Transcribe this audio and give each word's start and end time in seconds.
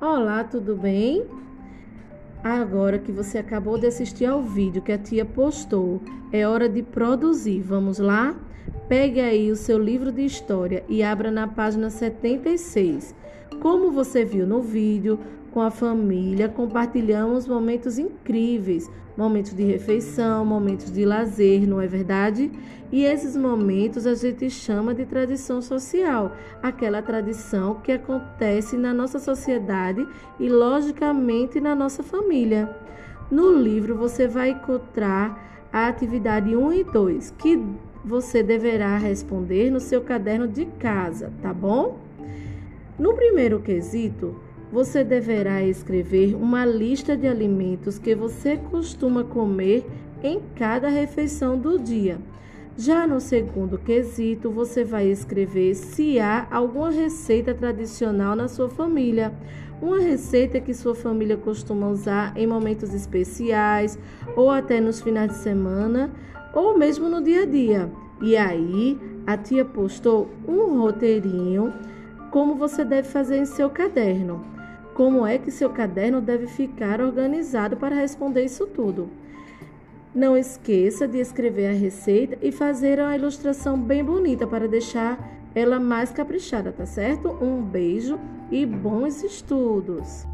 Olá, 0.00 0.44
tudo 0.44 0.76
bem? 0.76 1.26
Agora 2.44 3.00
que 3.00 3.10
você 3.10 3.36
acabou 3.36 3.76
de 3.76 3.88
assistir 3.88 4.26
ao 4.26 4.40
vídeo 4.40 4.80
que 4.80 4.92
a 4.92 4.98
tia 4.98 5.24
postou, 5.24 6.00
é 6.32 6.46
hora 6.46 6.68
de 6.68 6.84
produzir. 6.84 7.62
Vamos 7.62 7.98
lá? 7.98 8.36
Pegue 8.88 9.18
aí 9.18 9.50
o 9.50 9.56
seu 9.56 9.76
livro 9.76 10.12
de 10.12 10.24
história 10.24 10.84
e 10.88 11.02
abra 11.02 11.32
na 11.32 11.48
página 11.48 11.90
76. 11.90 13.12
Como 13.60 13.90
você 13.90 14.24
viu 14.24 14.46
no 14.46 14.62
vídeo, 14.62 15.18
com 15.58 15.62
a 15.62 15.72
família, 15.72 16.48
compartilhamos 16.48 17.48
momentos 17.48 17.98
incríveis, 17.98 18.88
momentos 19.16 19.52
de 19.52 19.64
refeição, 19.64 20.44
momentos 20.44 20.88
de 20.92 21.04
lazer, 21.04 21.68
não 21.68 21.80
é 21.80 21.86
verdade? 21.88 22.48
E 22.92 23.04
esses 23.04 23.36
momentos 23.36 24.06
a 24.06 24.14
gente 24.14 24.48
chama 24.50 24.94
de 24.94 25.04
tradição 25.04 25.60
social, 25.60 26.30
aquela 26.62 27.02
tradição 27.02 27.74
que 27.82 27.90
acontece 27.90 28.76
na 28.76 28.94
nossa 28.94 29.18
sociedade 29.18 30.06
e, 30.38 30.48
logicamente, 30.48 31.60
na 31.60 31.74
nossa 31.74 32.04
família. 32.04 32.72
No 33.28 33.50
livro 33.50 33.96
você 33.96 34.28
vai 34.28 34.50
encontrar 34.50 35.66
a 35.72 35.88
atividade 35.88 36.54
1 36.54 36.72
e 36.72 36.84
2, 36.84 37.34
que 37.36 37.60
você 38.04 38.44
deverá 38.44 38.96
responder 38.96 39.72
no 39.72 39.80
seu 39.80 40.02
caderno 40.02 40.46
de 40.46 40.66
casa, 40.66 41.32
tá 41.42 41.52
bom? 41.52 41.98
No 42.96 43.14
primeiro 43.14 43.58
quesito, 43.58 44.46
você 44.70 45.02
deverá 45.02 45.62
escrever 45.62 46.34
uma 46.34 46.64
lista 46.64 47.16
de 47.16 47.26
alimentos 47.26 47.98
que 47.98 48.14
você 48.14 48.56
costuma 48.56 49.24
comer 49.24 49.86
em 50.22 50.40
cada 50.54 50.88
refeição 50.88 51.58
do 51.58 51.78
dia. 51.78 52.18
Já 52.76 53.06
no 53.06 53.20
segundo 53.20 53.78
quesito, 53.78 54.50
você 54.50 54.84
vai 54.84 55.08
escrever 55.08 55.74
se 55.74 56.20
há 56.20 56.46
alguma 56.50 56.90
receita 56.90 57.52
tradicional 57.54 58.36
na 58.36 58.46
sua 58.46 58.68
família, 58.68 59.32
uma 59.80 59.98
receita 59.98 60.60
que 60.60 60.74
sua 60.74 60.94
família 60.94 61.36
costuma 61.36 61.88
usar 61.88 62.32
em 62.36 62.46
momentos 62.46 62.94
especiais 62.94 63.98
ou 64.36 64.50
até 64.50 64.80
nos 64.80 65.00
finais 65.00 65.32
de 65.32 65.38
semana 65.38 66.10
ou 66.54 66.76
mesmo 66.76 67.08
no 67.08 67.22
dia 67.22 67.42
a 67.42 67.46
dia. 67.46 67.90
E 68.20 68.36
aí, 68.36 68.98
a 69.26 69.36
tia 69.36 69.64
postou 69.64 70.28
um 70.46 70.78
roteirinho 70.80 71.72
como 72.30 72.54
você 72.54 72.84
deve 72.84 73.08
fazer 73.08 73.38
em 73.38 73.46
seu 73.46 73.70
caderno 73.70 74.57
como 74.98 75.24
é 75.24 75.38
que 75.38 75.52
seu 75.52 75.70
caderno 75.70 76.20
deve 76.20 76.48
ficar 76.48 77.00
organizado 77.00 77.76
para 77.76 77.94
responder 77.94 78.44
isso 78.44 78.66
tudo. 78.66 79.08
Não 80.12 80.36
esqueça 80.36 81.06
de 81.06 81.18
escrever 81.18 81.68
a 81.68 81.72
receita 81.72 82.36
e 82.42 82.50
fazer 82.50 82.98
uma 82.98 83.14
ilustração 83.14 83.80
bem 83.80 84.02
bonita 84.02 84.44
para 84.44 84.66
deixar 84.66 85.16
ela 85.54 85.78
mais 85.78 86.10
caprichada, 86.10 86.72
tá 86.72 86.84
certo? 86.84 87.28
Um 87.40 87.62
beijo 87.62 88.18
e 88.50 88.66
bons 88.66 89.22
estudos! 89.22 90.26